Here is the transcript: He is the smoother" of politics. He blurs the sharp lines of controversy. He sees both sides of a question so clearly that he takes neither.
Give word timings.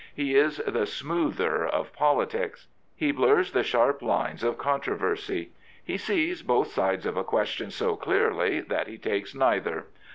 He 0.15 0.33
is 0.35 0.57
the 0.65 0.87
smoother" 0.87 1.63
of 1.67 1.93
politics. 1.93 2.65
He 2.95 3.11
blurs 3.11 3.51
the 3.51 3.61
sharp 3.61 4.01
lines 4.01 4.43
of 4.43 4.57
controversy. 4.57 5.51
He 5.83 5.97
sees 5.99 6.41
both 6.41 6.69
sides 6.71 7.05
of 7.05 7.17
a 7.17 7.23
question 7.23 7.69
so 7.69 7.95
clearly 7.95 8.61
that 8.61 8.87
he 8.87 8.97
takes 8.97 9.35
neither. 9.35 9.85